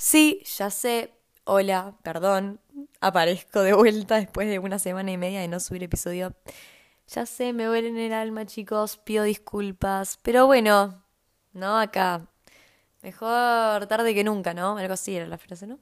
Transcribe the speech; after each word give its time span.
Sí, 0.00 0.44
ya 0.56 0.70
sé. 0.70 1.12
Hola, 1.42 1.96
perdón. 2.04 2.60
Aparezco 3.00 3.62
de 3.62 3.72
vuelta 3.74 4.14
después 4.14 4.48
de 4.48 4.60
una 4.60 4.78
semana 4.78 5.10
y 5.10 5.16
media 5.16 5.40
de 5.40 5.48
no 5.48 5.58
subir 5.58 5.82
episodio. 5.82 6.36
Ya 7.08 7.26
sé, 7.26 7.52
me 7.52 7.64
duele 7.64 7.88
en 7.88 7.98
el 7.98 8.12
alma, 8.12 8.46
chicos. 8.46 8.96
Pido 8.98 9.24
disculpas. 9.24 10.20
Pero 10.22 10.46
bueno, 10.46 11.02
¿no? 11.52 11.80
Acá. 11.80 12.28
Mejor 13.02 13.88
tarde 13.88 14.14
que 14.14 14.22
nunca, 14.22 14.54
¿no? 14.54 14.78
Algo 14.78 14.94
así 14.94 15.16
era 15.16 15.26
la 15.26 15.36
frase, 15.36 15.66
¿no? 15.66 15.80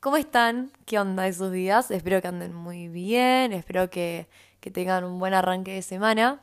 ¿Cómo 0.00 0.16
están? 0.16 0.72
¿Qué 0.86 0.98
onda 0.98 1.28
esos 1.28 1.52
días? 1.52 1.90
Espero 1.90 2.22
que 2.22 2.28
anden 2.28 2.54
muy 2.54 2.88
bien. 2.88 3.52
Espero 3.52 3.90
que, 3.90 4.26
que 4.60 4.70
tengan 4.70 5.04
un 5.04 5.18
buen 5.18 5.34
arranque 5.34 5.74
de 5.74 5.82
semana. 5.82 6.40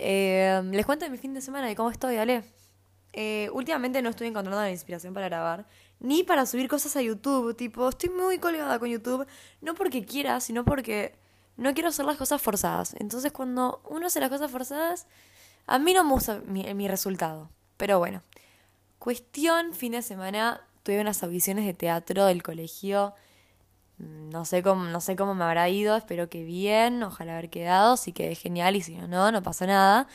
Eh, 0.00 0.60
les 0.72 0.86
cuento 0.86 1.04
de 1.04 1.12
mi 1.12 1.18
fin 1.18 1.34
de 1.34 1.40
semana 1.40 1.70
y 1.70 1.76
cómo 1.76 1.90
estoy, 1.90 2.16
dale. 2.16 2.42
Eh, 3.16 3.48
últimamente 3.52 4.02
no 4.02 4.10
estoy 4.10 4.26
encontrando 4.26 4.60
la 4.60 4.72
inspiración 4.72 5.14
para 5.14 5.28
grabar, 5.28 5.66
ni 6.00 6.24
para 6.24 6.46
subir 6.46 6.68
cosas 6.68 6.96
a 6.96 7.02
YouTube. 7.02 7.54
Tipo, 7.56 7.88
estoy 7.88 8.10
muy 8.10 8.38
colgada 8.38 8.78
con 8.80 8.88
YouTube, 8.88 9.24
no 9.60 9.74
porque 9.74 10.04
quiera, 10.04 10.40
sino 10.40 10.64
porque 10.64 11.14
no 11.56 11.72
quiero 11.74 11.90
hacer 11.90 12.06
las 12.06 12.16
cosas 12.16 12.42
forzadas. 12.42 12.94
Entonces, 12.98 13.30
cuando 13.30 13.80
uno 13.88 14.08
hace 14.08 14.18
las 14.18 14.30
cosas 14.30 14.50
forzadas, 14.50 15.06
a 15.66 15.78
mí 15.78 15.94
no 15.94 16.02
me 16.02 16.10
gusta 16.10 16.40
mi, 16.44 16.88
resultado. 16.88 17.50
Pero 17.76 18.00
bueno, 18.00 18.22
cuestión, 18.98 19.74
fin 19.74 19.92
de 19.92 20.02
semana, 20.02 20.60
tuve 20.82 21.00
unas 21.00 21.22
audiciones 21.22 21.66
de 21.66 21.74
teatro 21.74 22.26
del 22.26 22.42
colegio. 22.42 23.14
No 23.98 24.44
sé 24.44 24.64
cómo, 24.64 24.86
no 24.86 25.00
sé 25.00 25.14
cómo 25.14 25.36
me 25.36 25.44
habrá 25.44 25.68
ido, 25.68 25.96
espero 25.96 26.28
que 26.28 26.42
bien, 26.42 27.00
ojalá 27.04 27.34
haber 27.34 27.48
quedado, 27.48 27.96
si 27.96 28.12
quedé 28.12 28.34
genial 28.34 28.74
y 28.74 28.82
si 28.82 28.96
no, 28.96 29.06
no, 29.06 29.30
no 29.30 29.42
pasa 29.44 29.66
nada. 29.66 30.08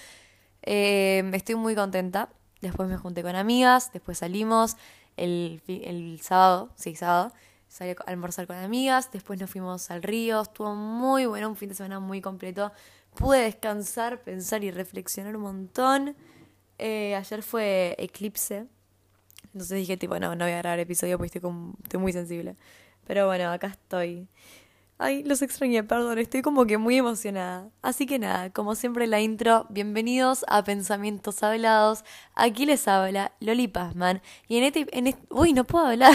Eh, 0.63 1.23
estoy 1.33 1.55
muy 1.55 1.75
contenta. 1.75 2.29
Después 2.61 2.89
me 2.89 2.97
junté 2.97 3.23
con 3.23 3.35
amigas, 3.35 3.91
después 3.93 4.17
salimos 4.17 4.75
el, 5.17 5.61
el 5.67 6.19
sábado, 6.21 6.69
sí, 6.75 6.95
sábado, 6.95 7.31
salí 7.67 7.91
a 7.91 7.95
almorzar 8.07 8.47
con 8.47 8.57
amigas, 8.57 9.11
después 9.11 9.39
nos 9.39 9.49
fuimos 9.49 9.91
al 9.91 10.03
río, 10.03 10.41
estuvo 10.41 10.75
muy 10.75 11.25
bueno, 11.25 11.49
un 11.49 11.55
fin 11.55 11.69
de 11.69 11.75
semana 11.75 11.99
muy 11.99 12.21
completo. 12.21 12.71
Pude 13.15 13.39
descansar, 13.39 14.21
pensar 14.21 14.63
y 14.63 14.71
reflexionar 14.71 15.35
un 15.35 15.43
montón. 15.43 16.15
Eh, 16.77 17.15
ayer 17.15 17.43
fue 17.43 17.95
eclipse, 17.97 18.67
entonces 19.53 19.77
dije 19.77 19.97
tipo, 19.97 20.19
no, 20.19 20.35
no 20.35 20.45
voy 20.45 20.53
a 20.53 20.57
grabar 20.59 20.79
episodio 20.79 21.17
porque 21.17 21.37
estoy, 21.37 21.51
estoy 21.83 21.99
muy 21.99 22.13
sensible. 22.13 22.55
Pero 23.07 23.25
bueno, 23.25 23.51
acá 23.51 23.67
estoy. 23.67 24.27
Ay, 25.01 25.23
los 25.23 25.41
extrañé, 25.41 25.81
perdón, 25.81 26.19
estoy 26.19 26.41
como 26.41 26.65
que 26.65 26.77
muy 26.77 26.97
emocionada. 26.97 27.69
Así 27.81 28.05
que 28.05 28.19
nada, 28.19 28.49
como 28.49 28.75
siempre 28.75 29.07
la 29.07 29.21
intro, 29.21 29.65
bienvenidos 29.69 30.43
a 30.49 30.61
Pensamientos 30.65 31.41
Hablados. 31.41 32.03
Aquí 32.35 32.65
les 32.65 32.85
habla 32.85 33.31
Loli 33.39 33.69
Pazman. 33.69 34.21
Y 34.49 34.57
en 34.57 34.65
este, 34.65 34.87
en 34.91 35.07
este... 35.07 35.21
Uy, 35.29 35.53
no 35.53 35.63
puedo 35.63 35.85
hablar. 35.85 36.11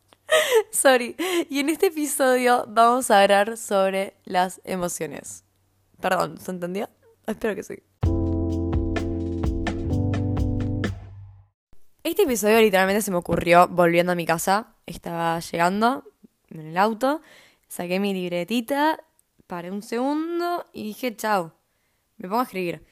Sorry. 0.72 1.16
Y 1.50 1.60
en 1.60 1.68
este 1.68 1.88
episodio 1.88 2.64
vamos 2.66 3.10
a 3.10 3.20
hablar 3.20 3.58
sobre 3.58 4.14
las 4.24 4.62
emociones. 4.64 5.44
Perdón, 6.00 6.38
¿se 6.40 6.50
entendió? 6.50 6.88
Espero 7.26 7.54
que 7.54 7.62
sí. 7.62 7.82
Este 12.04 12.22
episodio 12.22 12.58
literalmente 12.58 13.02
se 13.02 13.10
me 13.10 13.18
ocurrió 13.18 13.68
volviendo 13.68 14.12
a 14.12 14.14
mi 14.14 14.24
casa. 14.24 14.76
Estaba 14.86 15.40
llegando 15.40 16.04
en 16.48 16.68
el 16.68 16.78
auto 16.78 17.20
Saqué 17.68 18.00
mi 18.00 18.14
libretita, 18.14 19.04
paré 19.46 19.70
un 19.70 19.82
segundo 19.82 20.66
y 20.72 20.84
dije, 20.84 21.14
chao, 21.16 21.52
me 22.16 22.28
pongo 22.28 22.40
a 22.40 22.44
escribir. 22.44 22.84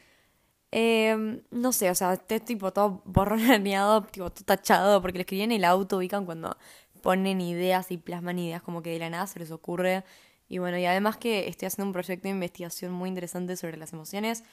Eh, 0.72 1.42
no 1.50 1.72
sé, 1.72 1.90
o 1.90 1.94
sea, 1.94 2.12
este 2.12 2.40
tipo 2.40 2.72
todo 2.72 3.02
borroneado, 3.04 4.02
tipo 4.12 4.30
todo 4.30 4.44
tachado, 4.44 5.00
porque 5.00 5.18
lo 5.18 5.22
escribí 5.22 5.42
en 5.42 5.52
el 5.52 5.64
auto, 5.64 5.98
ubican 5.98 6.26
cuando 6.26 6.56
ponen 7.02 7.40
ideas 7.40 7.90
y 7.90 7.98
plasman 7.98 8.38
ideas 8.38 8.62
como 8.62 8.82
que 8.82 8.90
de 8.90 8.98
la 8.98 9.10
nada 9.10 9.26
se 9.26 9.38
les 9.38 9.50
ocurre. 9.50 10.04
Y 10.48 10.58
bueno, 10.58 10.78
y 10.78 10.84
además 10.86 11.16
que 11.16 11.48
estoy 11.48 11.66
haciendo 11.66 11.86
un 11.88 11.92
proyecto 11.92 12.24
de 12.24 12.34
investigación 12.34 12.92
muy 12.92 13.08
interesante 13.08 13.56
sobre 13.56 13.76
las 13.76 13.92
emociones, 13.92 14.44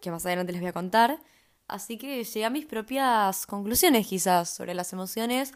que 0.00 0.10
más 0.10 0.26
adelante 0.26 0.52
les 0.52 0.60
voy 0.60 0.70
a 0.70 0.72
contar. 0.72 1.20
Así 1.68 1.98
que 1.98 2.24
llegué 2.24 2.44
a 2.44 2.50
mis 2.50 2.66
propias 2.66 3.46
conclusiones 3.46 4.06
quizás 4.06 4.50
sobre 4.50 4.74
las 4.74 4.92
emociones 4.92 5.52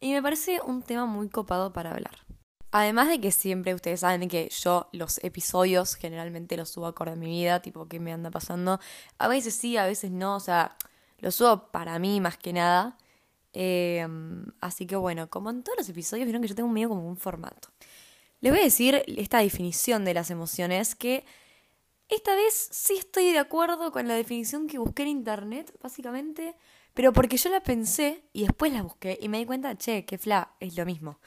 y 0.00 0.12
me 0.12 0.22
parece 0.22 0.60
un 0.64 0.82
tema 0.82 1.06
muy 1.06 1.28
copado 1.28 1.72
para 1.72 1.90
hablar. 1.92 2.26
Además 2.70 3.08
de 3.08 3.20
que 3.20 3.32
siempre 3.32 3.74
ustedes 3.74 4.00
saben 4.00 4.28
que 4.28 4.48
yo 4.50 4.88
los 4.92 5.22
episodios 5.24 5.94
generalmente 5.94 6.56
los 6.56 6.70
subo 6.70 6.86
acorde 6.86 7.12
a 7.12 7.16
mi 7.16 7.26
vida, 7.26 7.62
tipo 7.62 7.88
qué 7.88 8.00
me 8.00 8.12
anda 8.12 8.30
pasando. 8.30 8.80
A 9.18 9.28
veces 9.28 9.54
sí, 9.54 9.76
a 9.76 9.86
veces 9.86 10.10
no, 10.10 10.36
o 10.36 10.40
sea, 10.40 10.76
los 11.18 11.34
subo 11.34 11.70
para 11.70 11.98
mí 11.98 12.20
más 12.20 12.36
que 12.36 12.52
nada. 12.52 12.98
Em, 13.52 14.44
así 14.60 14.86
que 14.86 14.96
bueno, 14.96 15.30
como 15.30 15.50
en 15.50 15.62
todos 15.62 15.78
los 15.78 15.88
episodios, 15.88 16.26
vieron 16.26 16.42
que 16.42 16.48
yo 16.48 16.54
tengo 16.54 16.68
medio 16.68 16.88
como 16.90 17.08
un 17.08 17.16
formato. 17.16 17.68
Les 18.40 18.52
voy 18.52 18.60
a 18.60 18.64
decir 18.64 19.02
esta 19.06 19.38
definición 19.38 20.04
de 20.04 20.14
las 20.14 20.30
emociones 20.30 20.94
que 20.94 21.24
esta 22.08 22.34
vez 22.36 22.68
sí 22.70 22.94
estoy 22.98 23.32
de 23.32 23.38
acuerdo 23.38 23.90
con 23.90 24.06
la 24.06 24.14
definición 24.14 24.68
que 24.68 24.78
busqué 24.78 25.02
en 25.02 25.08
internet, 25.08 25.72
básicamente, 25.82 26.54
pero 26.94 27.12
porque 27.12 27.36
yo 27.36 27.50
la 27.50 27.62
pensé 27.62 28.22
y 28.32 28.42
después 28.42 28.72
la 28.72 28.82
busqué 28.82 29.18
y 29.20 29.28
me 29.28 29.38
di 29.38 29.46
cuenta, 29.46 29.76
che, 29.76 30.04
que 30.04 30.18
fla, 30.18 30.54
es 30.60 30.76
lo 30.76 30.86
mismo. 30.86 31.18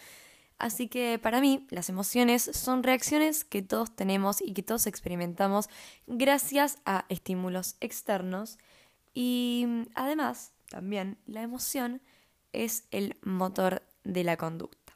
Así 0.60 0.90
que 0.90 1.18
para 1.20 1.40
mí 1.40 1.66
las 1.70 1.88
emociones 1.88 2.44
son 2.54 2.84
reacciones 2.84 3.46
que 3.46 3.62
todos 3.62 3.96
tenemos 3.96 4.42
y 4.42 4.54
que 4.54 4.62
todos 4.62 4.88
experimentamos 4.88 5.70
gracias 6.06 6.80
a 6.86 7.06
estímulos 7.08 7.78
externos 7.80 8.58
y 9.14 9.66
además 9.96 10.52
también 10.70 11.18
la 11.26 11.42
emoción 11.42 12.02
es 12.52 12.84
el 12.92 13.18
motor 13.24 13.84
de 14.04 14.26
la 14.26 14.36
conducta. 14.36 14.94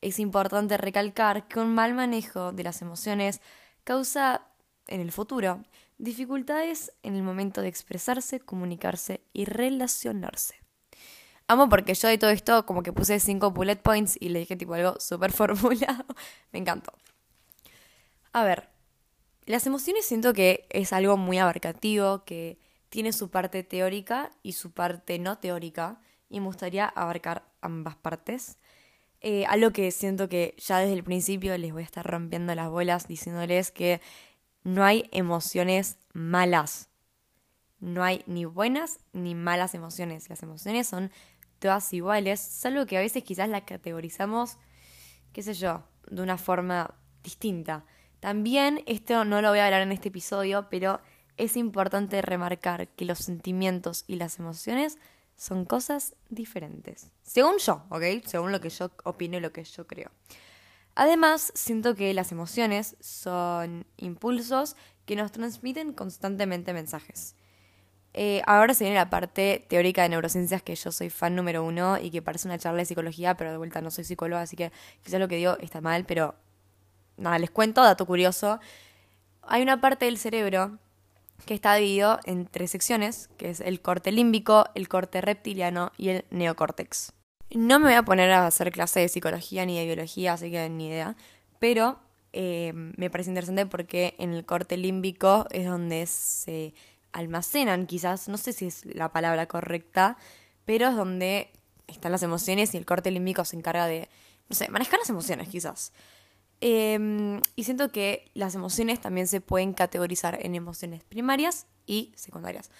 Es 0.00 0.18
importante 0.18 0.76
recalcar 0.76 1.46
que 1.46 1.60
un 1.60 1.74
mal 1.74 1.94
manejo 1.94 2.52
de 2.52 2.64
las 2.64 2.82
emociones 2.82 3.40
causa 3.84 4.48
en 4.88 5.00
el 5.00 5.12
futuro 5.12 5.62
dificultades 5.96 6.92
en 7.04 7.14
el 7.14 7.22
momento 7.22 7.62
de 7.62 7.68
expresarse, 7.68 8.40
comunicarse 8.40 9.20
y 9.32 9.44
relacionarse. 9.44 10.63
Amo 11.46 11.68
porque 11.68 11.94
yo 11.94 12.08
de 12.08 12.16
todo 12.18 12.30
esto 12.30 12.64
como 12.64 12.82
que 12.82 12.92
puse 12.92 13.20
cinco 13.20 13.50
bullet 13.50 13.76
points 13.76 14.16
y 14.18 14.30
le 14.30 14.38
dije 14.40 14.56
tipo 14.56 14.74
algo 14.74 14.98
súper 14.98 15.32
formulado. 15.40 16.04
Me 16.52 16.58
encantó. 16.58 16.92
A 18.32 18.44
ver, 18.44 18.68
las 19.46 19.66
emociones 19.66 20.06
siento 20.06 20.32
que 20.32 20.66
es 20.70 20.92
algo 20.92 21.16
muy 21.16 21.38
abarcativo, 21.38 22.24
que 22.24 22.58
tiene 22.88 23.12
su 23.12 23.30
parte 23.30 23.62
teórica 23.62 24.30
y 24.42 24.52
su 24.52 24.72
parte 24.72 25.18
no 25.18 25.38
teórica, 25.38 26.00
y 26.30 26.40
me 26.40 26.46
gustaría 26.46 26.86
abarcar 26.86 27.44
ambas 27.60 27.96
partes. 27.96 28.58
Eh, 29.20 29.44
algo 29.46 29.70
que 29.70 29.90
siento 29.90 30.28
que 30.28 30.54
ya 30.58 30.78
desde 30.78 30.94
el 30.94 31.04
principio 31.04 31.56
les 31.58 31.72
voy 31.72 31.82
a 31.82 31.86
estar 31.86 32.06
rompiendo 32.06 32.54
las 32.54 32.70
bolas 32.70 33.06
diciéndoles 33.06 33.70
que 33.70 34.00
no 34.64 34.84
hay 34.84 35.08
emociones 35.12 35.98
malas. 36.12 36.88
No 37.80 38.02
hay 38.02 38.22
ni 38.26 38.46
buenas 38.46 38.98
ni 39.12 39.34
malas 39.34 39.74
emociones. 39.74 40.28
Las 40.30 40.42
emociones 40.42 40.86
son 40.86 41.10
todas 41.64 41.94
iguales, 41.94 42.40
salvo 42.40 42.84
que 42.84 42.98
a 42.98 43.00
veces 43.00 43.24
quizás 43.24 43.48
las 43.48 43.62
categorizamos, 43.62 44.58
qué 45.32 45.42
sé 45.42 45.54
yo, 45.54 45.82
de 46.10 46.20
una 46.20 46.36
forma 46.36 46.94
distinta. 47.22 47.86
También, 48.20 48.82
esto 48.84 49.24
no 49.24 49.40
lo 49.40 49.48
voy 49.48 49.60
a 49.60 49.64
hablar 49.64 49.80
en 49.80 49.90
este 49.90 50.08
episodio, 50.08 50.68
pero 50.68 51.00
es 51.38 51.56
importante 51.56 52.20
remarcar 52.20 52.88
que 52.88 53.06
los 53.06 53.20
sentimientos 53.20 54.04
y 54.06 54.16
las 54.16 54.38
emociones 54.38 54.98
son 55.36 55.64
cosas 55.64 56.14
diferentes. 56.28 57.10
Según 57.22 57.56
yo, 57.56 57.86
¿ok? 57.88 58.02
Según 58.26 58.52
lo 58.52 58.60
que 58.60 58.68
yo 58.68 58.90
opino 59.04 59.38
y 59.38 59.40
lo 59.40 59.54
que 59.54 59.64
yo 59.64 59.86
creo. 59.86 60.10
Además, 60.94 61.50
siento 61.54 61.94
que 61.94 62.12
las 62.12 62.30
emociones 62.30 62.94
son 63.00 63.86
impulsos 63.96 64.76
que 65.06 65.16
nos 65.16 65.32
transmiten 65.32 65.94
constantemente 65.94 66.74
mensajes. 66.74 67.36
Eh, 68.16 68.42
ahora 68.46 68.74
se 68.74 68.84
viene 68.84 68.96
la 68.96 69.10
parte 69.10 69.64
teórica 69.68 70.02
de 70.02 70.08
neurociencias 70.08 70.62
que 70.62 70.76
yo 70.76 70.92
soy 70.92 71.10
fan 71.10 71.34
número 71.34 71.64
uno 71.64 71.98
y 71.98 72.10
que 72.10 72.22
parece 72.22 72.46
una 72.46 72.58
charla 72.58 72.78
de 72.78 72.84
psicología, 72.86 73.36
pero 73.36 73.50
de 73.50 73.56
vuelta 73.56 73.80
no 73.80 73.90
soy 73.90 74.04
psicóloga, 74.04 74.42
así 74.42 74.54
que 74.54 74.70
quizás 75.02 75.18
lo 75.18 75.26
que 75.26 75.36
digo 75.36 75.56
está 75.60 75.80
mal, 75.80 76.04
pero 76.04 76.36
nada, 77.16 77.40
les 77.40 77.50
cuento, 77.50 77.82
dato 77.82 78.06
curioso. 78.06 78.60
Hay 79.42 79.62
una 79.62 79.80
parte 79.80 80.04
del 80.04 80.16
cerebro 80.16 80.78
que 81.44 81.54
está 81.54 81.74
dividido 81.74 82.20
en 82.24 82.46
tres 82.46 82.70
secciones, 82.70 83.28
que 83.36 83.50
es 83.50 83.60
el 83.60 83.80
corte 83.80 84.12
límbico, 84.12 84.66
el 84.76 84.88
corte 84.88 85.20
reptiliano 85.20 85.90
y 85.98 86.10
el 86.10 86.24
neocórtex. 86.30 87.12
No 87.50 87.80
me 87.80 87.86
voy 87.86 87.94
a 87.94 88.04
poner 88.04 88.30
a 88.30 88.46
hacer 88.46 88.70
clase 88.70 89.00
de 89.00 89.08
psicología 89.08 89.66
ni 89.66 89.76
de 89.76 89.86
biología, 89.86 90.34
así 90.34 90.52
que 90.52 90.68
ni 90.70 90.86
idea, 90.86 91.16
pero 91.58 91.98
eh, 92.32 92.72
me 92.74 93.10
parece 93.10 93.30
interesante 93.30 93.66
porque 93.66 94.14
en 94.18 94.32
el 94.32 94.44
corte 94.44 94.76
límbico 94.76 95.46
es 95.50 95.66
donde 95.66 96.06
se 96.06 96.74
almacenan, 97.14 97.86
quizás, 97.86 98.28
no 98.28 98.36
sé 98.36 98.52
si 98.52 98.66
es 98.66 98.84
la 98.84 99.12
palabra 99.12 99.46
correcta, 99.46 100.18
pero 100.64 100.88
es 100.88 100.96
donde 100.96 101.50
están 101.86 102.12
las 102.12 102.22
emociones 102.22 102.74
y 102.74 102.76
el 102.76 102.84
corte 102.84 103.10
límbico 103.10 103.44
se 103.44 103.56
encarga 103.56 103.86
de, 103.86 104.08
no 104.48 104.56
sé, 104.56 104.68
manejar 104.68 104.98
las 104.98 105.08
emociones 105.08 105.48
quizás. 105.48 105.92
Em, 106.60 107.40
y 107.56 107.64
siento 107.64 107.90
que 107.90 108.30
las 108.34 108.54
emociones 108.54 109.00
también 109.00 109.26
se 109.28 109.40
pueden 109.40 109.74
categorizar 109.74 110.38
en 110.42 110.54
emociones 110.54 111.04
primarias 111.04 111.66
y 111.86 112.12
secundarias. 112.16 112.70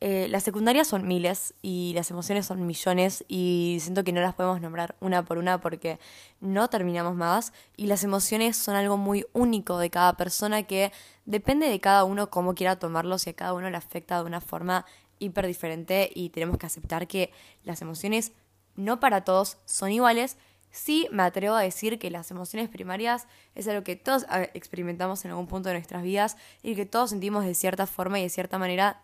Eh, 0.00 0.26
las 0.28 0.42
secundarias 0.42 0.88
son 0.88 1.08
miles 1.08 1.54
y 1.62 1.92
las 1.94 2.10
emociones 2.10 2.44
son 2.44 2.66
millones 2.66 3.24
y 3.28 3.78
siento 3.80 4.04
que 4.04 4.12
no 4.12 4.20
las 4.20 4.34
podemos 4.34 4.60
nombrar 4.60 4.94
una 5.00 5.24
por 5.24 5.38
una 5.38 5.60
porque 5.62 5.98
no 6.40 6.68
terminamos 6.68 7.14
más 7.14 7.54
y 7.78 7.86
las 7.86 8.04
emociones 8.04 8.58
son 8.58 8.76
algo 8.76 8.98
muy 8.98 9.24
único 9.32 9.78
de 9.78 9.88
cada 9.88 10.14
persona 10.14 10.64
que 10.64 10.92
depende 11.24 11.70
de 11.70 11.80
cada 11.80 12.04
uno 12.04 12.28
cómo 12.28 12.54
quiera 12.54 12.78
tomarlos 12.78 13.26
y 13.26 13.30
a 13.30 13.32
cada 13.32 13.54
uno 13.54 13.70
le 13.70 13.76
afecta 13.78 14.18
de 14.18 14.26
una 14.26 14.42
forma 14.42 14.84
hiper 15.18 15.46
diferente 15.46 16.10
y 16.14 16.28
tenemos 16.28 16.58
que 16.58 16.66
aceptar 16.66 17.06
que 17.06 17.32
las 17.64 17.80
emociones 17.80 18.32
no 18.74 19.00
para 19.00 19.24
todos 19.24 19.56
son 19.64 19.92
iguales. 19.92 20.36
Sí 20.70 21.08
me 21.10 21.22
atrevo 21.22 21.54
a 21.54 21.62
decir 21.62 21.98
que 21.98 22.10
las 22.10 22.30
emociones 22.30 22.68
primarias 22.68 23.28
es 23.54 23.66
algo 23.66 23.82
que 23.82 23.96
todos 23.96 24.26
ah, 24.28 24.42
experimentamos 24.52 25.24
en 25.24 25.30
algún 25.30 25.46
punto 25.46 25.70
de 25.70 25.76
nuestras 25.76 26.02
vidas 26.02 26.36
y 26.62 26.74
que 26.74 26.84
todos 26.84 27.08
sentimos 27.08 27.46
de 27.46 27.54
cierta 27.54 27.86
forma 27.86 28.18
y 28.18 28.24
de 28.24 28.28
cierta 28.28 28.58
manera 28.58 29.00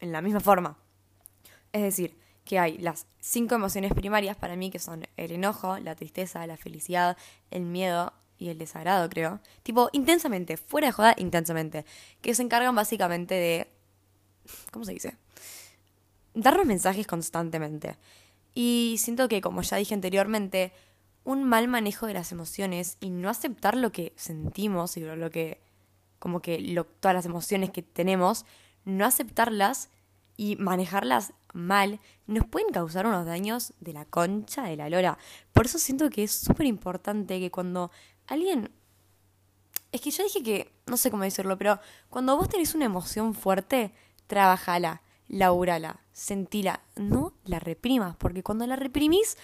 en 0.00 0.12
la 0.12 0.20
misma 0.22 0.40
forma. 0.40 0.76
Es 1.72 1.82
decir, 1.82 2.16
que 2.44 2.58
hay 2.58 2.78
las 2.78 3.06
cinco 3.20 3.54
emociones 3.54 3.92
primarias 3.92 4.36
para 4.36 4.56
mí 4.56 4.70
que 4.70 4.78
son 4.78 5.06
el 5.16 5.32
enojo, 5.32 5.78
la 5.78 5.94
tristeza, 5.94 6.46
la 6.46 6.56
felicidad, 6.56 7.16
el 7.50 7.62
miedo 7.62 8.12
y 8.38 8.48
el 8.48 8.58
desagrado, 8.58 9.08
creo. 9.08 9.40
Tipo, 9.62 9.88
intensamente, 9.92 10.56
fuera 10.56 10.88
de 10.88 10.92
joda, 10.92 11.14
intensamente. 11.16 11.84
Que 12.20 12.34
se 12.34 12.42
encargan 12.42 12.74
básicamente 12.74 13.34
de... 13.34 13.68
¿Cómo 14.70 14.84
se 14.84 14.92
dice? 14.92 15.16
Darnos 16.34 16.66
mensajes 16.66 17.06
constantemente. 17.06 17.96
Y 18.54 18.96
siento 18.98 19.28
que, 19.28 19.40
como 19.40 19.62
ya 19.62 19.78
dije 19.78 19.94
anteriormente, 19.94 20.72
un 21.24 21.44
mal 21.44 21.68
manejo 21.68 22.06
de 22.06 22.14
las 22.14 22.32
emociones 22.32 22.98
y 23.00 23.10
no 23.10 23.30
aceptar 23.30 23.76
lo 23.76 23.90
que 23.92 24.12
sentimos 24.16 24.96
y 24.96 25.00
lo 25.00 25.30
que... 25.30 25.60
como 26.18 26.40
que 26.40 26.84
todas 27.00 27.14
las 27.14 27.26
emociones 27.26 27.70
que 27.70 27.82
tenemos 27.82 28.44
no 28.84 29.04
aceptarlas 29.04 29.88
y 30.36 30.56
manejarlas 30.56 31.32
mal 31.52 32.00
nos 32.26 32.46
pueden 32.46 32.72
causar 32.72 33.06
unos 33.06 33.24
daños 33.24 33.72
de 33.80 33.92
la 33.92 34.04
concha 34.04 34.64
de 34.64 34.76
la 34.76 34.90
lora. 34.90 35.18
Por 35.52 35.66
eso 35.66 35.78
siento 35.78 36.10
que 36.10 36.24
es 36.24 36.32
súper 36.32 36.66
importante 36.66 37.40
que 37.40 37.50
cuando 37.50 37.90
alguien... 38.26 38.70
Es 39.92 40.00
que 40.00 40.10
yo 40.10 40.24
dije 40.24 40.42
que, 40.42 40.72
no 40.86 40.96
sé 40.96 41.10
cómo 41.10 41.22
decirlo, 41.22 41.56
pero 41.56 41.78
cuando 42.10 42.36
vos 42.36 42.48
tenés 42.48 42.74
una 42.74 42.84
emoción 42.84 43.32
fuerte, 43.32 43.92
trabajala, 44.26 45.02
laurala, 45.28 46.00
sentila, 46.12 46.80
no 46.96 47.32
la 47.44 47.60
reprimas, 47.60 48.16
porque 48.16 48.42
cuando 48.42 48.66
la 48.66 48.74
reprimís 48.74 49.38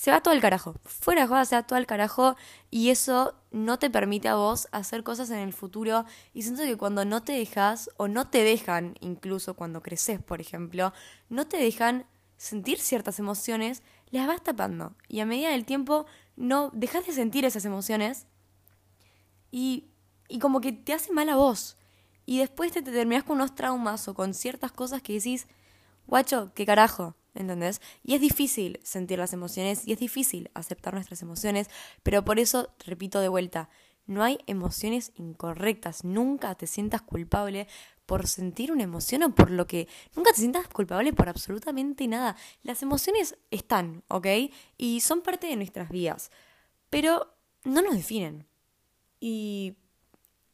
se 0.00 0.10
va 0.10 0.22
todo 0.22 0.32
el 0.32 0.40
carajo. 0.40 0.76
Fuera 0.86 1.20
de 1.20 1.26
joda 1.26 1.44
se 1.44 1.56
va 1.56 1.62
todo 1.62 1.78
el 1.78 1.84
carajo 1.84 2.34
y 2.70 2.88
eso 2.88 3.34
no 3.50 3.78
te 3.78 3.90
permite 3.90 4.28
a 4.28 4.34
vos 4.34 4.66
hacer 4.72 5.02
cosas 5.02 5.28
en 5.28 5.40
el 5.40 5.52
futuro. 5.52 6.06
Y 6.32 6.40
siento 6.40 6.62
que 6.62 6.78
cuando 6.78 7.04
no 7.04 7.22
te 7.22 7.34
dejas, 7.34 7.90
o 7.98 8.08
no 8.08 8.26
te 8.26 8.42
dejan, 8.42 8.94
incluso 9.00 9.52
cuando 9.52 9.82
creces, 9.82 10.18
por 10.18 10.40
ejemplo, 10.40 10.94
no 11.28 11.46
te 11.46 11.58
dejan 11.58 12.06
sentir 12.38 12.78
ciertas 12.80 13.18
emociones, 13.18 13.82
las 14.10 14.26
vas 14.26 14.42
tapando. 14.42 14.94
Y 15.06 15.20
a 15.20 15.26
medida 15.26 15.50
del 15.50 15.66
tiempo 15.66 16.06
no 16.34 16.70
dejas 16.72 17.06
de 17.06 17.12
sentir 17.12 17.44
esas 17.44 17.66
emociones 17.66 18.26
y, 19.50 19.90
y 20.28 20.38
como 20.38 20.62
que 20.62 20.72
te 20.72 20.94
hace 20.94 21.12
mal 21.12 21.28
a 21.28 21.36
vos. 21.36 21.76
Y 22.24 22.38
después 22.38 22.72
te, 22.72 22.80
te 22.80 22.90
terminás 22.90 23.24
con 23.24 23.36
unos 23.36 23.54
traumas 23.54 24.08
o 24.08 24.14
con 24.14 24.32
ciertas 24.32 24.72
cosas 24.72 25.02
que 25.02 25.12
decís, 25.12 25.46
guacho, 26.06 26.52
qué 26.54 26.64
carajo 26.64 27.16
¿entendés? 27.34 27.80
Y 28.02 28.14
es 28.14 28.20
difícil 28.20 28.80
sentir 28.82 29.18
las 29.18 29.32
emociones 29.32 29.86
y 29.86 29.92
es 29.92 29.98
difícil 29.98 30.50
aceptar 30.54 30.94
nuestras 30.94 31.22
emociones, 31.22 31.68
pero 32.02 32.24
por 32.24 32.38
eso, 32.38 32.74
repito 32.84 33.20
de 33.20 33.28
vuelta, 33.28 33.68
no 34.06 34.24
hay 34.24 34.38
emociones 34.46 35.12
incorrectas, 35.14 36.04
nunca 36.04 36.54
te 36.56 36.66
sientas 36.66 37.02
culpable 37.02 37.68
por 38.06 38.26
sentir 38.26 38.72
una 38.72 38.82
emoción 38.82 39.22
o 39.22 39.32
por 39.32 39.52
lo 39.52 39.68
que... 39.68 39.86
Nunca 40.16 40.32
te 40.32 40.40
sientas 40.40 40.66
culpable 40.66 41.12
por 41.12 41.28
absolutamente 41.28 42.08
nada. 42.08 42.36
Las 42.64 42.82
emociones 42.82 43.38
están, 43.52 44.02
¿ok? 44.08 44.26
Y 44.76 44.98
son 44.98 45.22
parte 45.22 45.46
de 45.46 45.54
nuestras 45.54 45.90
vidas, 45.90 46.32
pero 46.88 47.32
no 47.62 47.82
nos 47.82 47.94
definen. 47.94 48.48
Y 49.20 49.76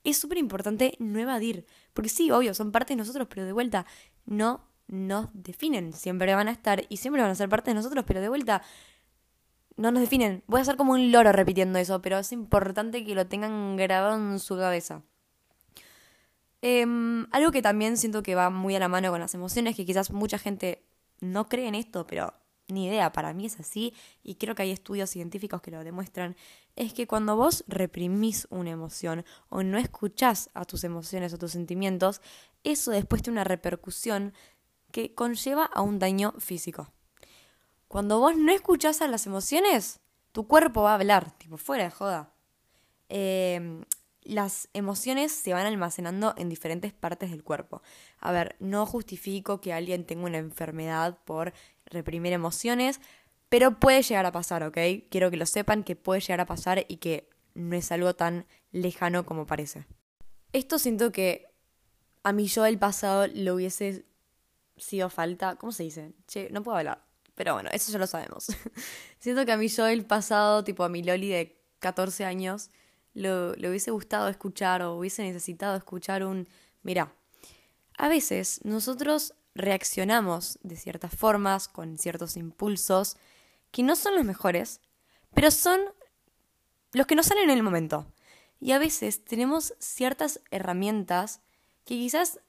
es 0.05 0.19
súper 0.19 0.37
importante 0.37 0.97
no 0.99 1.19
evadir, 1.19 1.65
porque 1.95 2.11
sí, 2.11 2.31
obvio, 2.31 2.53
son 2.53 2.73
parte 2.73 2.93
de 2.93 2.99
nosotros, 2.99 3.27
pero 3.31 3.47
de 3.47 3.53
vuelta, 3.53 3.87
no 4.27 4.69
nos 4.89 5.29
definen. 5.33 5.93
Siempre 5.93 6.35
van 6.35 6.49
a 6.49 6.53
estar 6.53 6.85
y 6.89 6.99
siempre 6.99 7.23
van 7.23 7.31
a 7.31 7.35
ser 7.35 7.49
parte 7.49 7.71
de 7.71 7.75
nosotros, 7.75 8.05
pero 8.07 8.21
de 8.21 8.29
vuelta 8.29 8.63
no 9.77 9.91
nos 9.91 10.01
definen. 10.01 10.43
Voy 10.47 10.61
a 10.61 10.65
ser 10.65 10.77
como 10.77 10.93
un 10.93 11.13
loro 11.13 11.33
repitiendo 11.33 11.79
eso, 11.79 12.01
pero 12.03 12.19
es 12.19 12.33
importante 12.33 13.05
que 13.05 13.15
lo 13.15 13.27
tengan 13.27 13.77
grabado 13.77 14.17
en 14.17 14.39
su 14.39 14.57
cabeza. 14.57 15.03
Em, 16.63 17.27
algo 17.33 17.53
que 17.53 17.63
también 17.63 17.97
siento 17.97 18.23
que 18.23 18.35
va 18.35 18.51
muy 18.51 18.75
a 18.75 18.79
la 18.79 18.89
mano 18.89 19.11
con 19.11 19.21
las 19.21 19.35
emociones, 19.35 19.77
que 19.77 19.85
quizás 19.85 20.11
mucha 20.11 20.39
gente 20.39 20.83
no 21.21 21.49
cree 21.49 21.69
en 21.69 21.75
esto, 21.75 22.07
pero 22.07 22.35
ni 22.69 22.87
idea, 22.87 23.13
para 23.13 23.33
mí 23.33 23.47
es 23.47 23.61
así, 23.61 23.95
y 24.23 24.35
creo 24.37 24.55
que 24.55 24.63
hay 24.63 24.73
estudios 24.73 25.11
científicos 25.11 25.63
que 25.63 25.71
lo 25.71 25.85
demuestran, 25.85 26.37
es 26.75 26.93
que 26.93 27.07
cuando 27.07 27.37
vos 27.37 27.65
reprimís 27.69 28.49
una 28.51 28.71
emoción 28.71 29.25
o 29.49 29.63
no 29.63 29.79
escuchás 29.79 30.51
a 30.55 30.65
tus 30.65 30.83
emociones 30.83 31.33
o 31.33 31.39
tus 31.39 31.53
sentimientos, 31.53 32.21
eso 32.65 32.91
después 32.91 33.23
tiene 33.23 33.37
una 33.37 33.45
repercusión 33.45 34.33
que 34.97 35.15
conlleva 35.15 35.67
a 35.67 35.83
un 35.83 35.99
daño 35.99 36.33
físico. 36.39 36.91
Cuando 37.87 38.19
vos 38.19 38.35
no 38.35 38.51
escuchás 38.51 39.03
a 39.03 39.09
las 39.09 39.27
emociones, 39.27 40.01
tu 40.33 40.47
cuerpo 40.49 40.85
va 40.85 40.93
a 40.93 40.95
hablar, 40.95 41.37
tipo 41.37 41.59
fuera 41.59 41.85
de 41.85 41.91
joda. 41.91 42.33
Em, 43.11 43.85
las 44.23 44.71
emociones 44.73 45.33
se 45.33 45.53
van 45.53 45.67
almacenando 45.67 46.33
en 46.39 46.49
diferentes 46.49 46.95
partes 46.95 47.31
del 47.31 47.45
cuerpo. 47.45 47.83
A 48.21 48.33
ver, 48.33 48.57
no 48.59 48.87
justifico 48.87 49.61
que 49.61 49.75
alguien 49.75 50.07
tenga 50.07 50.25
una 50.25 50.39
enfermedad 50.39 51.19
por 51.27 51.53
reprimir 51.85 52.33
emociones, 52.33 52.99
pero 53.51 53.79
puede 53.79 54.01
llegar 54.01 54.25
a 54.25 54.33
pasar, 54.33 54.63
¿ok? 54.63 54.79
Quiero 55.11 55.31
que 55.31 55.37
lo 55.37 55.45
sepan 55.45 55.85
que 55.85 55.95
puede 55.95 56.23
llegar 56.23 56.41
a 56.41 56.47
pasar 56.47 56.87
y 56.89 56.97
que 56.97 57.29
no 57.53 57.77
es 57.77 57.93
algo 57.93 58.17
tan 58.17 58.47
lejano 58.73 59.27
como 59.27 59.45
parece. 59.45 59.85
Esto 60.55 60.79
siento 60.79 61.13
que 61.13 61.49
a 62.23 62.33
mí 62.33 62.47
yo 62.47 62.63
del 62.63 62.79
pasado 62.79 63.27
lo 63.27 63.57
hubiese 63.57 64.07
o 65.05 65.09
falta. 65.09 65.57
¿Cómo 65.57 65.73
se 65.73 65.83
dice? 65.85 66.13
Che, 66.27 66.49
no 66.51 66.63
puedo 66.63 66.79
hablar. 66.79 67.03
Pero 67.35 67.55
bueno, 67.55 67.69
eso 67.73 67.93
ya 67.93 67.99
lo 67.99 68.07
sabemos. 68.07 68.47
Siento 69.19 69.45
que 69.45 69.53
a 69.53 69.57
mí 69.57 69.69
yo 69.69 69.87
el 69.87 70.05
pasado, 70.05 70.65
tipo 70.65 70.85
a 70.85 70.89
mi 70.89 71.03
Loli 71.03 71.29
de 71.29 71.61
14 71.81 72.25
años, 72.25 72.71
lo, 73.15 73.55
le 73.55 73.69
hubiese 73.69 73.91
gustado 73.91 74.29
escuchar 74.29 74.83
o 74.83 74.97
hubiese 74.97 75.23
necesitado 75.23 75.77
escuchar 75.77 76.25
un, 76.25 76.49
mira, 76.83 77.13
a 77.99 78.09
veces 78.09 78.61
nosotros 78.65 79.35
reaccionamos 79.55 80.59
de 80.63 80.77
ciertas 80.77 81.15
formas, 81.15 81.69
con 81.69 81.99
ciertos 81.99 82.37
impulsos, 82.37 83.17
que 83.71 83.83
no 83.83 83.97
son 83.97 84.15
los 84.15 84.25
mejores, 84.25 84.81
pero 85.35 85.51
son 85.51 85.81
los 86.93 87.07
que 87.07 87.15
nos 87.15 87.27
salen 87.27 87.51
en 87.51 87.57
el 87.57 87.63
momento. 87.63 88.07
Y 88.61 88.73
a 88.73 88.79
veces 88.79 89.25
tenemos 89.25 89.75
ciertas 89.79 90.41
herramientas 90.51 91.41
que 91.85 91.95
quizás 91.95 92.41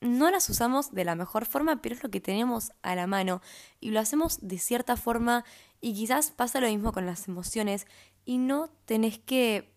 no 0.00 0.30
las 0.30 0.48
usamos 0.50 0.92
de 0.92 1.04
la 1.04 1.14
mejor 1.14 1.46
forma, 1.46 1.80
pero 1.80 1.94
es 1.94 2.02
lo 2.02 2.10
que 2.10 2.20
tenemos 2.20 2.72
a 2.82 2.94
la 2.94 3.06
mano 3.06 3.40
y 3.80 3.90
lo 3.90 4.00
hacemos 4.00 4.38
de 4.42 4.58
cierta 4.58 4.96
forma 4.96 5.44
y 5.80 5.94
quizás 5.94 6.30
pasa 6.30 6.60
lo 6.60 6.68
mismo 6.68 6.92
con 6.92 7.06
las 7.06 7.28
emociones 7.28 7.86
y 8.24 8.38
no 8.38 8.68
tenés 8.84 9.18
que, 9.18 9.72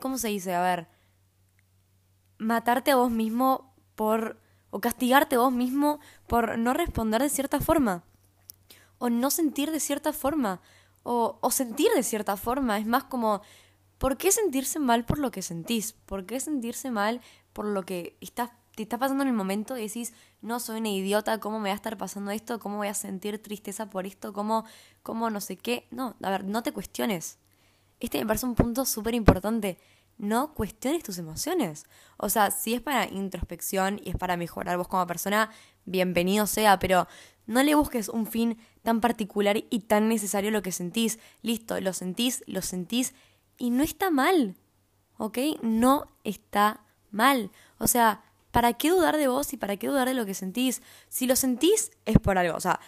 ¿cómo 0.00 0.18
se 0.18 0.28
dice? 0.28 0.54
A 0.54 0.62
ver, 0.62 0.88
matarte 2.38 2.90
a 2.90 2.96
vos 2.96 3.10
mismo 3.10 3.74
por, 3.94 4.40
o 4.70 4.80
castigarte 4.80 5.36
a 5.36 5.40
vos 5.40 5.52
mismo 5.52 6.00
por 6.26 6.58
no 6.58 6.74
responder 6.74 7.22
de 7.22 7.28
cierta 7.28 7.60
forma, 7.60 8.04
o 8.98 9.10
no 9.10 9.30
sentir 9.30 9.70
de 9.70 9.80
cierta 9.80 10.12
forma, 10.12 10.60
o, 11.02 11.38
o 11.40 11.50
sentir 11.50 11.90
de 11.94 12.02
cierta 12.02 12.36
forma, 12.36 12.78
es 12.78 12.86
más 12.86 13.04
como... 13.04 13.42
¿Por 13.98 14.16
qué 14.18 14.32
sentirse 14.32 14.80
mal 14.80 15.06
por 15.06 15.18
lo 15.18 15.30
que 15.30 15.40
sentís? 15.40 15.92
¿Por 15.92 16.26
qué 16.26 16.40
sentirse 16.40 16.90
mal 16.90 17.22
por 17.52 17.64
lo 17.64 17.86
que 17.86 18.18
estás 18.20 18.50
te 18.74 18.82
está 18.82 18.98
pasando 18.98 19.22
en 19.22 19.28
el 19.28 19.34
momento 19.34 19.76
y 19.76 19.82
decís, 19.82 20.12
no, 20.42 20.60
soy 20.60 20.80
una 20.80 20.90
idiota, 20.90 21.38
¿cómo 21.38 21.60
me 21.60 21.68
va 21.68 21.74
a 21.74 21.76
estar 21.76 21.96
pasando 21.96 22.30
esto? 22.30 22.58
¿Cómo 22.58 22.78
voy 22.78 22.88
a 22.88 22.94
sentir 22.94 23.40
tristeza 23.40 23.90
por 23.90 24.06
esto? 24.06 24.32
¿Cómo, 24.32 24.64
cómo 25.02 25.30
no 25.30 25.40
sé 25.40 25.56
qué? 25.56 25.86
No, 25.90 26.16
a 26.22 26.30
ver, 26.30 26.44
no 26.44 26.62
te 26.62 26.72
cuestiones. 26.72 27.38
Este 28.00 28.18
me 28.18 28.26
parece 28.26 28.46
un 28.46 28.54
punto 28.54 28.84
súper 28.84 29.14
importante. 29.14 29.78
No 30.18 30.54
cuestiones 30.54 31.02
tus 31.02 31.18
emociones. 31.18 31.86
O 32.16 32.28
sea, 32.28 32.50
si 32.50 32.74
es 32.74 32.80
para 32.80 33.06
introspección 33.08 34.00
y 34.04 34.10
es 34.10 34.16
para 34.16 34.36
mejorar 34.36 34.76
vos 34.76 34.88
como 34.88 35.06
persona, 35.06 35.50
bienvenido 35.84 36.46
sea, 36.46 36.78
pero 36.78 37.08
no 37.46 37.62
le 37.62 37.74
busques 37.74 38.08
un 38.08 38.26
fin 38.26 38.58
tan 38.82 39.00
particular 39.00 39.56
y 39.70 39.80
tan 39.80 40.08
necesario 40.08 40.50
lo 40.50 40.62
que 40.62 40.72
sentís. 40.72 41.18
Listo, 41.42 41.80
lo 41.80 41.92
sentís, 41.92 42.42
lo 42.46 42.62
sentís 42.62 43.14
y 43.58 43.70
no 43.70 43.82
está 43.82 44.10
mal. 44.10 44.56
¿Ok? 45.16 45.38
No 45.62 46.08
está 46.24 46.84
mal. 47.10 47.50
O 47.78 47.86
sea, 47.86 48.24
¿para 48.54 48.72
qué 48.74 48.90
dudar 48.90 49.16
de 49.16 49.26
vos 49.26 49.52
y 49.52 49.56
para 49.56 49.76
qué 49.76 49.88
dudar 49.88 50.06
de 50.06 50.14
lo 50.14 50.24
que 50.26 50.32
sentís? 50.32 50.80
Si 51.08 51.26
lo 51.26 51.34
sentís, 51.34 51.90
es 52.04 52.20
por 52.20 52.38
algo. 52.38 52.56
O 52.56 52.60
sea, 52.60 52.78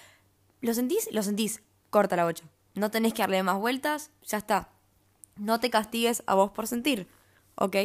lo 0.61 0.73
sentís, 0.73 1.09
lo 1.11 1.25
sentís. 1.25 1.61
Corta 1.91 2.15
la 2.15 2.25
bocha. 2.25 2.45
No 2.77 2.93
tenés 2.93 3.15
que 3.15 3.23
darle 3.23 3.43
más 3.43 3.59
vueltas, 3.59 4.13
ya 4.25 4.39
está. 4.39 4.71
No 5.35 5.59
te 5.59 5.69
castigues 5.69 6.23
a 6.27 6.37
vos 6.37 6.53
por 6.53 6.69
sentir, 6.69 7.09
¿ok? 7.57 7.77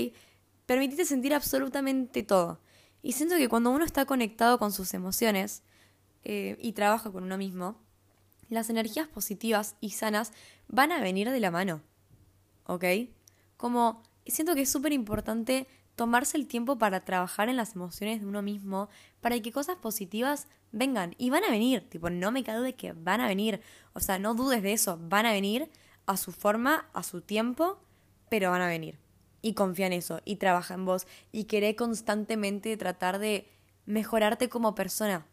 Permitite 0.67 1.05
sentir 1.05 1.33
absolutamente 1.33 2.21
todo. 2.21 2.59
Y 3.01 3.13
siento 3.13 3.35
que 3.37 3.49
cuando 3.49 3.71
uno 3.71 3.83
está 3.83 4.05
conectado 4.05 4.59
con 4.59 4.71
sus 4.71 4.93
emociones 4.93 5.63
eh, 6.23 6.57
y 6.61 6.73
trabaja 6.73 7.11
con 7.11 7.23
uno 7.23 7.39
mismo, 7.39 7.77
las 8.47 8.69
energías 8.69 9.07
positivas 9.07 9.75
y 9.81 9.89
sanas 9.89 10.33
van 10.67 10.91
a 10.91 11.01
venir 11.01 11.31
de 11.31 11.39
la 11.39 11.49
mano. 11.49 11.81
¿Ok? 12.67 12.85
Como 13.57 14.03
siento 14.27 14.55
que 14.55 14.61
es 14.61 14.71
súper 14.71 14.93
importante 14.93 15.67
tomarse 15.95 16.37
el 16.37 16.47
tiempo 16.47 16.77
para 16.77 17.01
trabajar 17.01 17.49
en 17.49 17.57
las 17.57 17.75
emociones 17.75 18.21
de 18.21 18.27
uno 18.27 18.41
mismo, 18.41 18.89
para 19.19 19.39
que 19.39 19.51
cosas 19.51 19.77
positivas 19.77 20.47
vengan. 20.71 21.15
Y 21.17 21.29
van 21.29 21.43
a 21.43 21.51
venir, 21.51 21.87
tipo, 21.89 22.09
no 22.09 22.31
me 22.31 22.43
cago 22.43 22.61
de 22.61 22.75
que 22.75 22.93
van 22.93 23.21
a 23.21 23.27
venir. 23.27 23.61
O 23.93 23.99
sea, 23.99 24.19
no 24.19 24.33
dudes 24.33 24.63
de 24.63 24.73
eso, 24.73 24.97
van 25.01 25.25
a 25.25 25.31
venir 25.31 25.69
a 26.05 26.17
su 26.17 26.31
forma, 26.31 26.89
a 26.93 27.03
su 27.03 27.21
tiempo, 27.21 27.79
pero 28.29 28.51
van 28.51 28.61
a 28.61 28.67
venir. 28.67 28.99
Y 29.41 29.53
confía 29.53 29.87
en 29.87 29.93
eso, 29.93 30.21
y 30.23 30.37
trabaja 30.37 30.75
en 30.75 30.85
vos, 30.85 31.07
y 31.31 31.45
queré 31.45 31.75
constantemente 31.75 32.75
tratar 32.77 33.19
de 33.19 33.49
mejorarte 33.85 34.49
como 34.49 34.75
persona. 34.75 35.25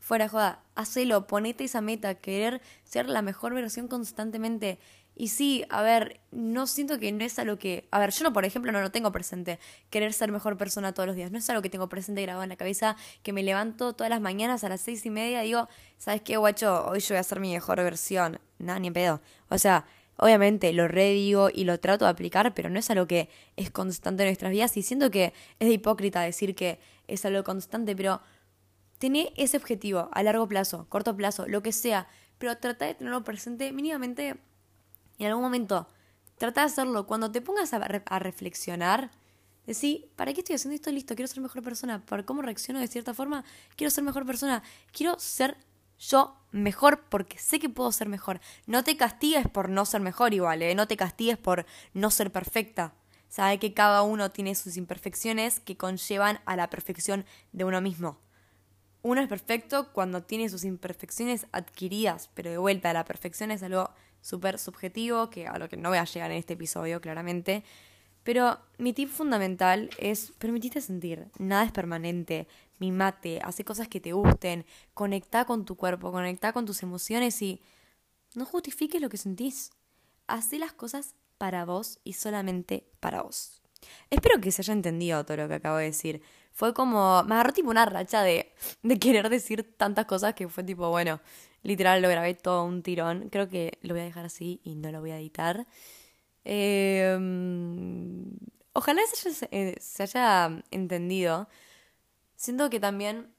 Fuera 0.00 0.28
joda, 0.28 0.64
hacelo, 0.74 1.26
ponete 1.26 1.64
esa 1.64 1.80
meta, 1.80 2.14
querer 2.16 2.60
ser 2.84 3.08
la 3.08 3.22
mejor 3.22 3.54
versión 3.54 3.86
constantemente. 3.86 4.78
Y 5.14 5.28
sí, 5.28 5.66
a 5.68 5.82
ver, 5.82 6.18
no 6.30 6.66
siento 6.66 6.98
que 6.98 7.12
no 7.12 7.22
es 7.22 7.38
algo 7.38 7.58
que. 7.58 7.86
A 7.90 7.98
ver, 7.98 8.10
yo 8.10 8.24
no, 8.24 8.32
por 8.32 8.46
ejemplo, 8.46 8.72
no 8.72 8.80
lo 8.80 8.90
tengo 8.90 9.12
presente. 9.12 9.58
Querer 9.90 10.14
ser 10.14 10.32
mejor 10.32 10.56
persona 10.56 10.94
todos 10.94 11.06
los 11.06 11.14
días. 11.14 11.30
No 11.30 11.36
es 11.36 11.50
algo 11.50 11.60
que 11.60 11.68
tengo 11.68 11.90
presente 11.90 12.22
grabado 12.22 12.42
en 12.42 12.48
la 12.48 12.56
cabeza, 12.56 12.96
que 13.22 13.34
me 13.34 13.42
levanto 13.42 13.92
todas 13.92 14.08
las 14.08 14.22
mañanas 14.22 14.64
a 14.64 14.70
las 14.70 14.80
seis 14.80 15.04
y 15.04 15.10
media 15.10 15.44
y 15.44 15.48
digo, 15.48 15.68
¿sabes 15.98 16.22
qué, 16.22 16.38
guacho? 16.38 16.86
Hoy 16.86 17.00
yo 17.00 17.08
voy 17.14 17.18
a 17.18 17.22
ser 17.22 17.38
mi 17.38 17.52
mejor 17.52 17.76
versión. 17.76 18.40
Nada, 18.58 18.78
ni 18.78 18.86
en 18.86 18.94
pedo. 18.94 19.20
O 19.50 19.58
sea, 19.58 19.84
obviamente 20.16 20.72
lo 20.72 20.88
redigo 20.88 21.50
y 21.52 21.64
lo 21.64 21.78
trato 21.78 22.06
de 22.06 22.12
aplicar, 22.12 22.54
pero 22.54 22.70
no 22.70 22.78
es 22.78 22.88
algo 22.88 23.06
que 23.06 23.28
es 23.56 23.70
constante 23.70 24.22
en 24.22 24.28
nuestras 24.28 24.50
vidas. 24.50 24.74
Y 24.78 24.82
siento 24.82 25.10
que 25.10 25.34
es 25.58 25.68
de 25.68 25.74
hipócrita 25.74 26.22
decir 26.22 26.54
que 26.54 26.78
es 27.08 27.24
algo 27.26 27.44
constante, 27.44 27.94
pero 27.94 28.22
Tené 29.00 29.32
ese 29.36 29.56
objetivo 29.56 30.10
a 30.12 30.22
largo 30.22 30.46
plazo, 30.46 30.84
corto 30.90 31.16
plazo, 31.16 31.48
lo 31.48 31.62
que 31.62 31.72
sea, 31.72 32.06
pero 32.36 32.58
trata 32.58 32.84
de 32.84 32.92
tenerlo 32.92 33.24
presente 33.24 33.72
mínimamente 33.72 34.36
en 35.18 35.26
algún 35.26 35.42
momento. 35.42 35.88
Trata 36.36 36.60
de 36.60 36.66
hacerlo. 36.66 37.06
Cuando 37.06 37.32
te 37.32 37.40
pongas 37.40 37.72
a, 37.72 37.78
a 37.78 38.18
reflexionar, 38.18 39.10
decir, 39.66 40.10
¿para 40.16 40.34
qué 40.34 40.40
estoy 40.40 40.56
haciendo 40.56 40.74
esto? 40.74 40.92
Listo, 40.92 41.14
quiero 41.14 41.28
ser 41.28 41.40
mejor 41.40 41.62
persona. 41.62 42.04
¿Por 42.04 42.26
cómo 42.26 42.42
reacciono 42.42 42.78
de 42.78 42.88
cierta 42.88 43.14
forma? 43.14 43.42
Quiero 43.74 43.90
ser 43.90 44.04
mejor 44.04 44.26
persona. 44.26 44.62
Quiero 44.92 45.18
ser 45.18 45.56
yo 45.98 46.36
mejor 46.50 47.04
porque 47.08 47.38
sé 47.38 47.58
que 47.58 47.70
puedo 47.70 47.92
ser 47.92 48.06
mejor. 48.06 48.38
No 48.66 48.84
te 48.84 48.98
castigues 48.98 49.48
por 49.48 49.70
no 49.70 49.86
ser 49.86 50.02
mejor 50.02 50.34
igual, 50.34 50.60
¿eh? 50.60 50.74
No 50.74 50.86
te 50.86 50.98
castigues 50.98 51.38
por 51.38 51.64
no 51.94 52.10
ser 52.10 52.30
perfecta. 52.30 52.92
Sabe 53.30 53.58
que 53.58 53.72
cada 53.72 54.02
uno 54.02 54.30
tiene 54.30 54.54
sus 54.54 54.76
imperfecciones 54.76 55.58
que 55.58 55.78
conllevan 55.78 56.40
a 56.44 56.54
la 56.56 56.68
perfección 56.68 57.24
de 57.52 57.64
uno 57.64 57.80
mismo 57.80 58.18
uno 59.02 59.20
es 59.20 59.28
perfecto 59.28 59.92
cuando 59.92 60.22
tiene 60.22 60.48
sus 60.48 60.64
imperfecciones 60.64 61.46
adquiridas, 61.52 62.30
pero 62.34 62.50
de 62.50 62.58
vuelta, 62.58 62.92
la 62.92 63.04
perfección 63.04 63.50
es 63.50 63.62
algo 63.62 63.90
súper 64.20 64.58
subjetivo, 64.58 65.30
que 65.30 65.46
a 65.46 65.58
lo 65.58 65.68
que 65.68 65.76
no 65.76 65.88
voy 65.88 65.98
a 65.98 66.04
llegar 66.04 66.30
en 66.30 66.36
este 66.36 66.54
episodio, 66.54 67.00
claramente. 67.00 67.64
Pero 68.22 68.58
mi 68.76 68.92
tip 68.92 69.08
fundamental 69.08 69.88
es 69.98 70.32
permitirte 70.38 70.82
sentir, 70.82 71.28
nada 71.38 71.64
es 71.64 71.72
permanente, 71.72 72.46
mimate, 72.78 73.40
hace 73.42 73.64
cosas 73.64 73.88
que 73.88 74.00
te 74.00 74.12
gusten, 74.12 74.66
conecta 74.92 75.46
con 75.46 75.64
tu 75.64 75.76
cuerpo, 75.76 76.12
conecta 76.12 76.52
con 76.52 76.66
tus 76.66 76.82
emociones 76.82 77.40
y 77.40 77.62
no 78.34 78.44
justifiques 78.44 79.00
lo 79.00 79.08
que 79.08 79.16
sentís. 79.16 79.70
Haz 80.26 80.52
las 80.52 80.72
cosas 80.72 81.14
para 81.38 81.64
vos 81.64 81.98
y 82.04 82.12
solamente 82.12 82.86
para 83.00 83.22
vos. 83.22 83.62
Espero 84.10 84.40
que 84.40 84.52
se 84.52 84.60
haya 84.60 84.74
entendido 84.74 85.24
todo 85.24 85.38
lo 85.38 85.48
que 85.48 85.54
acabo 85.54 85.78
de 85.78 85.86
decir 85.86 86.22
fue 86.52 86.74
como, 86.74 87.22
me 87.24 87.34
agarró 87.34 87.52
tipo 87.52 87.70
una 87.70 87.86
racha 87.86 88.22
de, 88.22 88.49
de 88.82 88.98
querer 88.98 89.28
decir 89.28 89.76
tantas 89.76 90.06
cosas 90.06 90.34
que 90.34 90.48
fue 90.48 90.64
tipo, 90.64 90.88
bueno, 90.90 91.20
literal 91.62 92.02
lo 92.02 92.08
grabé 92.08 92.34
todo 92.34 92.64
un 92.64 92.82
tirón. 92.82 93.28
Creo 93.30 93.48
que 93.48 93.78
lo 93.82 93.94
voy 93.94 94.02
a 94.02 94.04
dejar 94.04 94.26
así 94.26 94.60
y 94.64 94.74
no 94.74 94.90
lo 94.92 95.00
voy 95.00 95.10
a 95.12 95.18
editar. 95.18 95.66
Em, 96.44 98.36
ojalá 98.72 99.02
se 99.12 99.48
eh, 99.50 99.76
se 99.80 100.02
haya 100.02 100.62
entendido. 100.70 101.48
Siento 102.36 102.70
que 102.70 102.80
también 102.80 103.34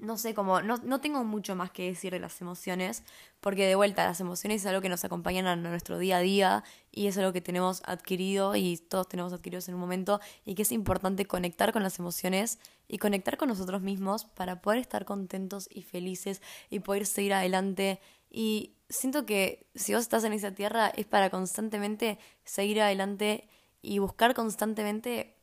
no 0.00 0.18
sé, 0.18 0.34
como 0.34 0.60
no, 0.62 0.76
no 0.78 1.00
tengo 1.00 1.24
mucho 1.24 1.56
más 1.56 1.70
que 1.70 1.86
decir 1.86 2.12
de 2.12 2.18
las 2.20 2.40
emociones, 2.40 3.02
porque 3.40 3.66
de 3.66 3.74
vuelta 3.74 4.04
las 4.04 4.20
emociones 4.20 4.62
es 4.62 4.66
algo 4.66 4.80
que 4.80 4.88
nos 4.88 5.04
acompañan 5.04 5.46
a 5.46 5.56
nuestro 5.56 5.98
día 5.98 6.18
a 6.18 6.20
día 6.20 6.64
y 6.90 7.06
es 7.06 7.16
algo 7.18 7.32
que 7.32 7.40
tenemos 7.40 7.82
adquirido 7.86 8.56
y 8.56 8.76
todos 8.76 9.08
tenemos 9.08 9.32
adquiridos 9.32 9.68
en 9.68 9.74
un 9.74 9.80
momento 9.80 10.20
y 10.44 10.54
que 10.54 10.62
es 10.62 10.72
importante 10.72 11.26
conectar 11.26 11.72
con 11.72 11.82
las 11.82 11.98
emociones 11.98 12.58
y 12.88 12.98
conectar 12.98 13.36
con 13.36 13.48
nosotros 13.48 13.82
mismos 13.82 14.24
para 14.24 14.60
poder 14.62 14.80
estar 14.80 15.04
contentos 15.04 15.68
y 15.70 15.82
felices 15.82 16.42
y 16.70 16.80
poder 16.80 17.06
seguir 17.06 17.34
adelante 17.34 18.00
y 18.30 18.76
siento 18.88 19.26
que 19.26 19.66
si 19.74 19.94
vos 19.94 20.02
estás 20.02 20.24
en 20.24 20.32
esa 20.32 20.52
tierra 20.52 20.88
es 20.88 21.06
para 21.06 21.30
constantemente 21.30 22.18
seguir 22.44 22.80
adelante 22.80 23.48
y 23.82 23.98
buscar 23.98 24.34
constantemente 24.34 25.36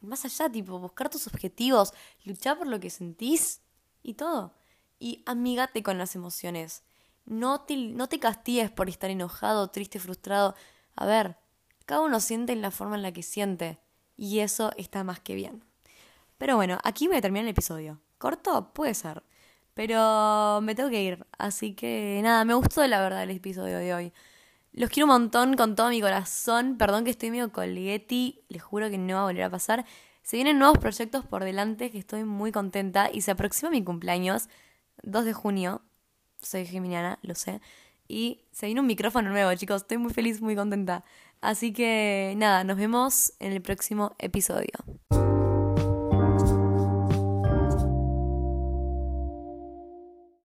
más 0.00 0.24
allá, 0.24 0.50
tipo, 0.50 0.78
buscar 0.78 1.10
tus 1.10 1.26
objetivos, 1.26 1.92
luchar 2.24 2.58
por 2.58 2.66
lo 2.66 2.80
que 2.80 2.90
sentís 2.90 3.60
y 4.02 4.14
todo. 4.14 4.54
Y 4.98 5.22
amígate 5.26 5.82
con 5.82 5.98
las 5.98 6.14
emociones. 6.14 6.82
No 7.26 7.62
te, 7.62 7.76
no 7.76 8.08
te 8.08 8.18
castigues 8.18 8.70
por 8.70 8.88
estar 8.88 9.10
enojado, 9.10 9.68
triste, 9.68 9.98
frustrado. 9.98 10.54
A 10.96 11.06
ver, 11.06 11.36
cada 11.86 12.02
uno 12.02 12.20
siente 12.20 12.52
en 12.52 12.62
la 12.62 12.70
forma 12.70 12.96
en 12.96 13.02
la 13.02 13.12
que 13.12 13.22
siente. 13.22 13.78
Y 14.16 14.40
eso 14.40 14.72
está 14.76 15.04
más 15.04 15.20
que 15.20 15.34
bien. 15.34 15.64
Pero 16.40 16.56
bueno, 16.56 16.78
aquí 16.84 17.06
voy 17.06 17.18
a 17.18 17.20
terminar 17.20 17.44
el 17.44 17.50
episodio. 17.50 18.00
¿Corto? 18.16 18.72
Puede 18.72 18.94
ser. 18.94 19.22
Pero 19.74 20.60
me 20.62 20.74
tengo 20.74 20.88
que 20.88 21.02
ir. 21.02 21.26
Así 21.36 21.74
que 21.74 22.18
nada, 22.22 22.46
me 22.46 22.54
gustó 22.54 22.86
la 22.86 22.98
verdad 23.02 23.24
el 23.24 23.30
episodio 23.32 23.76
de 23.76 23.92
hoy. 23.92 24.12
Los 24.72 24.88
quiero 24.88 25.04
un 25.04 25.12
montón 25.12 25.54
con 25.54 25.76
todo 25.76 25.90
mi 25.90 26.00
corazón. 26.00 26.78
Perdón 26.78 27.04
que 27.04 27.10
estoy 27.10 27.30
medio 27.30 27.52
colgueti. 27.52 28.40
Les 28.48 28.62
juro 28.62 28.88
que 28.88 28.96
no 28.96 29.16
va 29.16 29.20
a 29.20 29.24
volver 29.24 29.42
a 29.42 29.50
pasar. 29.50 29.84
Se 30.22 30.38
vienen 30.38 30.58
nuevos 30.58 30.78
proyectos 30.78 31.26
por 31.26 31.44
delante 31.44 31.90
que 31.90 31.98
estoy 31.98 32.24
muy 32.24 32.52
contenta 32.52 33.10
y 33.12 33.20
se 33.20 33.32
aproxima 33.32 33.70
mi 33.70 33.84
cumpleaños, 33.84 34.48
2 35.02 35.26
de 35.26 35.34
junio. 35.34 35.82
Soy 36.40 36.64
geminiana, 36.64 37.18
lo 37.20 37.34
sé. 37.34 37.60
Y 38.08 38.46
se 38.50 38.64
viene 38.64 38.80
un 38.80 38.86
micrófono 38.86 39.28
nuevo, 39.28 39.54
chicos. 39.56 39.82
Estoy 39.82 39.98
muy 39.98 40.14
feliz, 40.14 40.40
muy 40.40 40.56
contenta. 40.56 41.04
Así 41.42 41.74
que 41.74 42.32
nada, 42.38 42.64
nos 42.64 42.78
vemos 42.78 43.34
en 43.40 43.52
el 43.52 43.60
próximo 43.60 44.14
episodio. 44.18 44.72